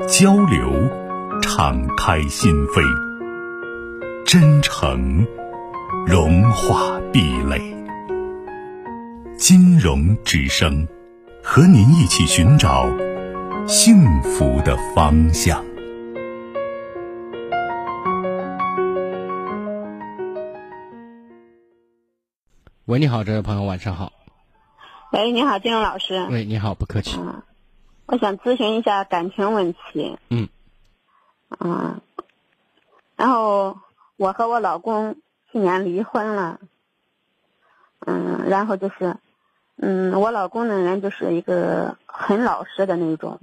[0.00, 0.70] 交流，
[1.40, 2.82] 敞开心扉；
[4.24, 5.26] 真诚，
[6.06, 7.60] 融化壁垒。
[9.36, 10.86] 金融之声，
[11.42, 12.88] 和您一起寻找
[13.66, 15.64] 幸福的方向。
[22.86, 24.12] 喂，你好，这位朋友，晚上好。
[25.12, 26.26] 喂，你好，金融老师。
[26.30, 27.18] 喂，你好，不客气。
[28.06, 30.18] 我想咨询一下感情问题。
[30.28, 30.48] 嗯。
[31.60, 32.00] 嗯。
[33.16, 33.78] 然后
[34.16, 35.16] 我和我老公
[35.50, 36.60] 去年离婚了。
[38.04, 39.16] 嗯，然后就是，
[39.76, 43.38] 嗯，我老公的人就是一个很老实的那种，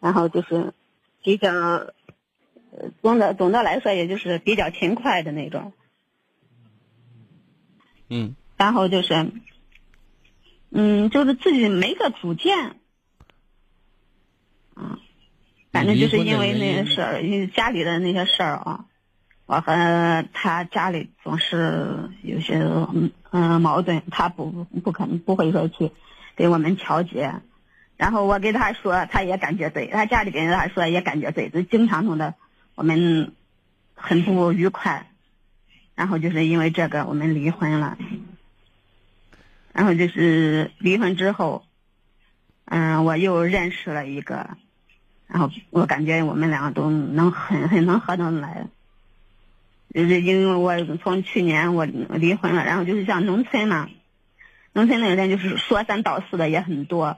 [0.00, 0.72] 然后就是
[1.22, 1.50] 比较，
[3.02, 5.74] 总的总的来说，也就是比较勤快的那种。
[8.08, 8.34] 嗯。
[8.56, 9.30] 然后就是，
[10.70, 12.80] 嗯，就是自己没个主见。
[15.72, 18.84] 嗯，反正就是因为那个事儿，因为家里的那些事儿啊，
[19.46, 25.90] 我和他家里总是有些嗯嗯矛盾，他不不可能不会说去
[26.36, 27.36] 给我们调解，
[27.96, 32.34] 然后我给他说，他也感觉对，他家里边人他说也感觉对，就经常弄得
[32.74, 33.32] 我们
[33.94, 35.10] 很不愉快，
[35.94, 37.96] 然后就是因为这个我们离婚了，
[39.72, 41.64] 然后就是离婚之后，
[42.66, 44.50] 嗯，我又认识了一个。
[45.32, 48.66] 然后我感觉我们两个都能很很能合得来，
[49.94, 53.88] 就是因为我从去年我离婚了，然后就是像农村嘛，
[54.74, 57.16] 农村那人就是说三道四的也很多，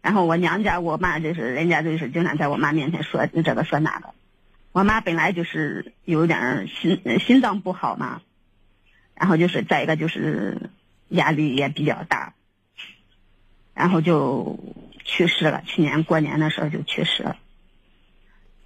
[0.00, 4.10] 然后我娘家我妈就是人家就是经常在我妈面前说这个说那个，
[4.70, 8.22] 我妈本来就是有点心心脏不好嘛，
[9.16, 10.70] 然后就是再一个就是
[11.08, 12.32] 压力也比较大，
[13.74, 14.56] 然后就。
[15.04, 17.36] 去世了，去年过年的时候就去世了，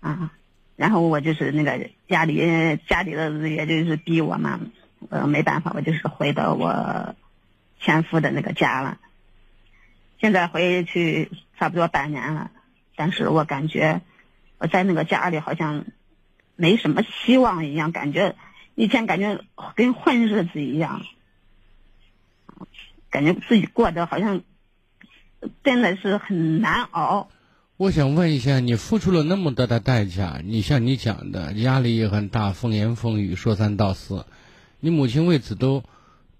[0.00, 0.32] 啊，
[0.76, 4.60] 然后我就是那个家里家里的也就是逼我嘛，
[5.10, 7.14] 呃没办法，我就是回到我
[7.80, 8.98] 前夫的那个家了。
[10.20, 12.50] 现在回去差不多半年了，
[12.96, 14.02] 但是我感觉
[14.58, 15.84] 我在那个家里好像
[16.56, 18.34] 没什么希望一样，感觉
[18.74, 19.40] 以前感觉
[19.74, 21.02] 跟混日子一样，
[23.10, 24.42] 感觉自己过得好像。
[25.62, 27.28] 真的是很难熬。
[27.76, 34.26] 我想问一下，你付出了那么大的代价，你像你讲的压力也很大，风言风语，说三道四，
[34.78, 35.82] 你母亲为此都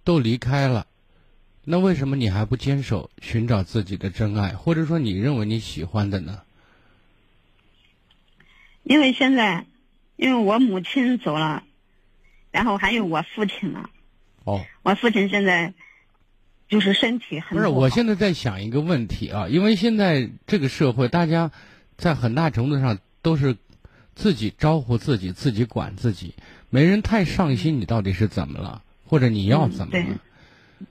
[0.04, 0.87] 都离开了，
[1.64, 6.43] 那为什么你还不坚守，寻找自己的真爱，或者说你认为你喜欢的呢？
[8.84, 9.66] 因为现在，
[10.16, 11.64] 因为我母亲走了，
[12.53, 13.91] 然后还有我父亲呢。
[14.44, 14.64] 哦。
[14.82, 15.75] 我父亲现在。
[16.69, 21.52] 就是身体很不是，我现在在想一个问题啊，因为现在这个社会，大家
[21.97, 23.56] 在很大程度上都是
[24.14, 26.34] 自己招呼自己，自己管自己，
[26.70, 30.20] 没人太上心你到底是怎么了，或者你要怎么了。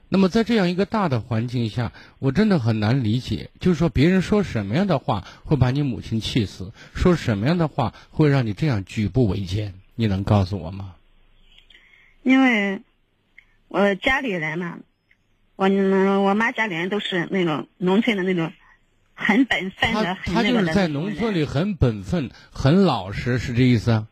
[0.08, 10.94] 那么在这样一个大的环境下，我真的很难理解，就是说别人说什么样的话会把你母亲气死，说什么样的话会让你这样举步维艰，你能告诉我吗？
[12.22, 12.80] 因为
[13.68, 14.78] 我家里人嘛。
[15.56, 15.68] 我
[16.22, 18.52] 我妈家里人都是那种农村的那种，
[19.14, 20.52] 很本分的，很那个的。
[20.52, 24.06] 他就是在农村里很本分、很老实，是这意思？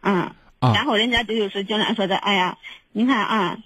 [0.00, 0.32] 嗯。
[0.58, 0.72] 啊。
[0.74, 2.56] 然后人家就是经常说的，哎呀，
[2.92, 3.58] 你看啊，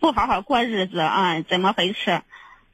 [0.00, 2.20] 不好好过日子啊，怎么回事？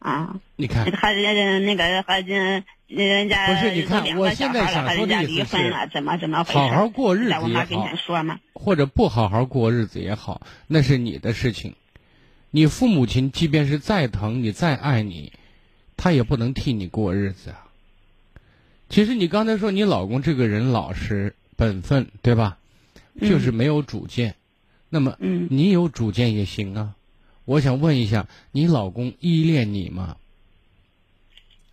[0.01, 0.41] 啊。
[0.57, 0.85] 你看。
[0.85, 6.59] 和人家那个和人人家不是你看，我现在想说的意思是，怎么怎么回事？
[6.59, 11.77] 好好过日子也好，或者不好好过日子也好，那是你的事情。
[12.53, 15.33] 你父母亲即便是再疼你再爱你，
[15.97, 17.67] 他也不能替你过日子啊。
[18.89, 22.59] 其实你刚才说你老公这个人老实本分，对吧？
[23.21, 24.37] 就是没有主见。
[24.91, 26.95] 那么，你有主见也行啊。
[27.47, 30.17] 我想问一下，你老公依恋你吗？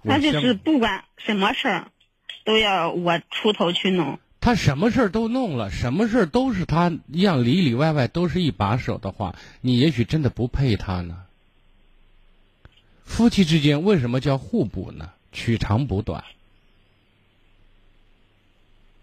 [0.04, 1.92] 他就是不管什么事儿，
[2.46, 4.18] 都要我出头去弄。
[4.42, 11.24] 他什么事儿都弄了，什么事儿都是他一样里里外外都是一把手的话，你也许真的不配他呢。
[13.04, 15.12] 夫妻之间为什么叫互补呢？
[15.32, 16.24] 取长补短。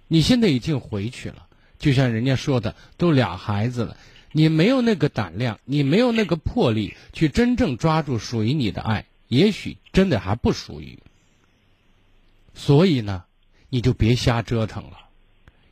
[0.08, 1.46] 你现在已经回去了，
[1.78, 3.96] 就像人家说的，都俩孩子了，
[4.32, 10.98] 你没有那个胆量，你没有那个魄力去真正抓住属于你的爱，也许真的还不属于。
[12.54, 13.24] 所以呢，
[13.68, 15.05] 你就别瞎折腾了，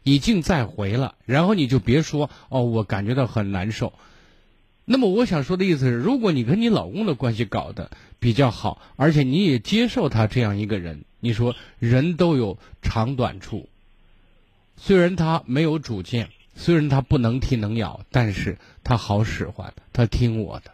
[0.05, 3.93] 已经再回了，然后你就别说哦，我感觉到很难受。
[4.85, 13.69] 那么我想说的意思是，如果你跟你老公的关系搞得比较好，而且你也接受他这样一个人，你说人都有长短处。
[14.77, 20.73] 虽然他没有主见，虽然他不能踢能咬，但是他好使唤，他听我的。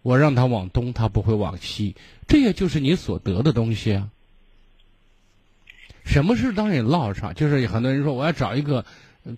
[0.00, 1.94] 我让他往东，他不会往西，
[2.26, 4.08] 这也就是你所得的东西啊。
[6.04, 8.84] 什么事当你落上，就是很多人说我要找一个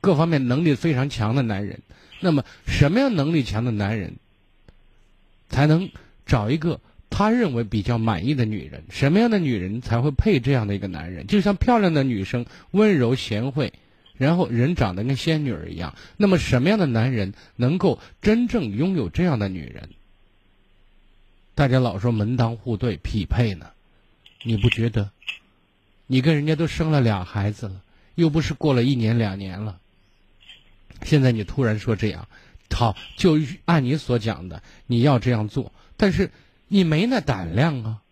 [0.00, 1.80] 各方面能力非常强的男人。
[2.20, 4.14] 那么，什么样能力强的男人
[5.48, 5.90] 才能
[6.24, 6.80] 找一个
[7.10, 8.84] 他认为比较满意的女人？
[8.90, 11.26] 什么样的女人才会配这样的一个男人？
[11.26, 13.72] 就像漂亮的女生，温柔贤惠，
[14.16, 15.94] 然后人长得跟仙女儿一样。
[16.16, 19.90] 那么，什么样的男人能够真正拥有这样的女人？
[21.54, 23.66] 大家老说门当户对匹配呢，
[24.44, 25.10] 你不觉得？
[26.12, 27.80] 你跟人家都生了俩孩子了，
[28.16, 29.78] 又不是过了一年两年了。
[31.04, 32.28] 现在你突然说这样，
[32.70, 36.30] 好，就按你所讲的，你要这样做，但是
[36.68, 38.02] 你没那胆量啊，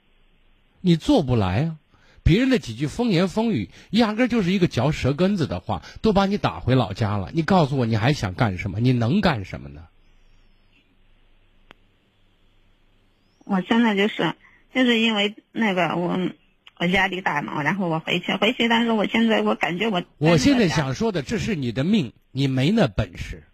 [0.80, 1.76] 你做不来啊。
[2.22, 7.30] 别人的几句风言风语，压根就是一个嚼舌根子的话，都把你打回老家了。
[7.34, 8.80] 你告诉我，你还想干什么？
[8.80, 9.82] 你能干什么呢？
[13.44, 14.34] 我现在就是，
[14.74, 16.16] 就是因为那个我。
[16.80, 23.44] 我压力大嘛，然后我回去回去，但是我现在我感觉我我现在想说的，这是你的命，你没那本事。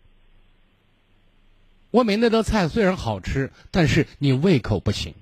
[1.91, 5.13] 我没那道菜虽然好吃，但是你胃口不行，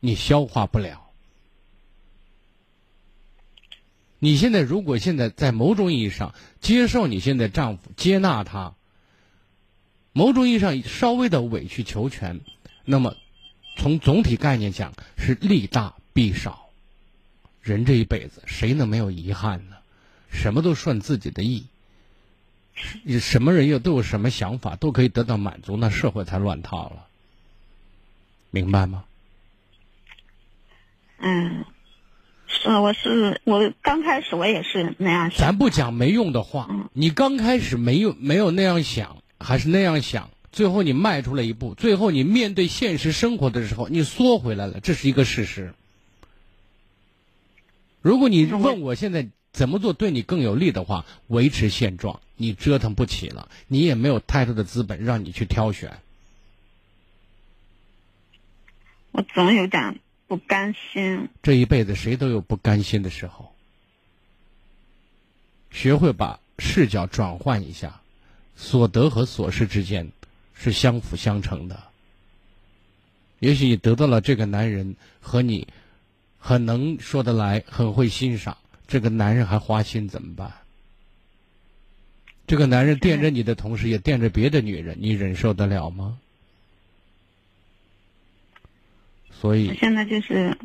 [0.00, 1.08] 你消化不了。
[4.18, 8.74] 你现在如果现在在某种意义上接受你现在丈夫，接纳他，
[10.12, 12.40] 某种意义上稍微的委曲求全，
[12.84, 13.14] 那么
[13.76, 15.94] 从总体概念讲是利大。
[16.16, 16.70] 必少，
[17.60, 19.76] 人这一辈子谁能没有遗憾呢？
[20.32, 21.66] 什么都顺自己的意，
[23.20, 27.06] 什么人又都有什么想法，都可以得到满足，那社会才乱套了。
[28.50, 29.04] 明白吗？
[31.18, 31.66] 嗯，
[32.46, 35.38] 是，我是我刚开始我也是那样想。
[35.38, 45.74] 咱不讲没用的话，你刚开始没有没有那样想，还是那样想，最后你迈出了一步，最后你面对现实生活的时候，你缩回来了，这是一个事实。
[48.06, 55.98] 如果你问我现在怎么做对你更有利的话，维持现状，你折腾不起了，你也没有太多的资本让你去挑选。
[59.10, 59.98] 我总有点
[60.28, 61.28] 不甘心。
[61.42, 63.52] 这一辈子谁都有不甘心的时候，
[65.72, 68.00] 学会把视角转换一下，
[68.54, 70.12] 所得和所失之间
[70.54, 71.82] 是相辅相成的。
[73.40, 75.66] 也许你得到了这个男人和你。
[76.38, 78.56] 很能说得来，很会欣赏。
[78.86, 80.52] 这个男人还花心怎么办？
[82.46, 86.18] 这个男人惦着你的同时，也惦着别的女人，你忍受得了吗？
[89.32, 90.56] 所以现在就是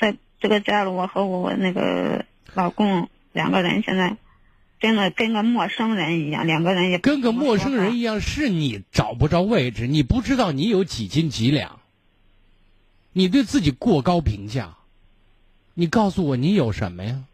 [0.00, 4.16] 在这个家里，我和我那个老公两个人现在
[4.80, 8.20] 真的跟个陌生人一样，两个人也跟个陌生人一样。
[8.20, 11.78] 是你找不着位置，你不知道你有几斤几两，
[13.12, 14.77] 你对自己过高评价。
[15.78, 17.24] 你告诉我，你有什么呀？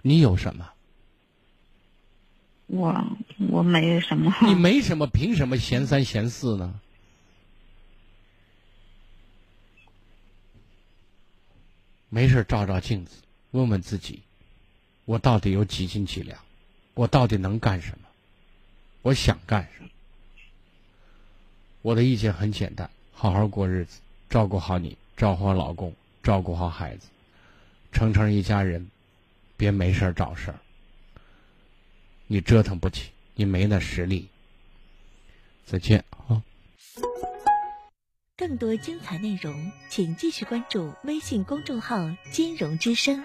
[0.00, 0.70] 你有什么？
[2.68, 3.04] 我
[3.50, 4.32] 我没什么。
[4.42, 6.78] 你没什么，凭什么嫌三嫌四呢？
[12.08, 13.16] 没事，照照镜子，
[13.50, 14.22] 问问自己，
[15.06, 16.38] 我到底有几斤几两？
[16.94, 18.06] 我到底能干什么？
[19.02, 19.88] 我想干什么？
[21.82, 23.98] 我的意见很简单：好好过日子，
[24.30, 25.92] 照顾好你，照顾好老公。
[26.24, 27.08] 照顾好孩子，
[27.92, 28.90] 成成一家人，
[29.58, 30.58] 别没事找事儿。
[32.26, 34.30] 你折腾不起，你没那实力。
[35.66, 36.42] 再见啊！
[38.36, 43.22] 更多精彩内容，请继续关注微信公众号“金融之声”。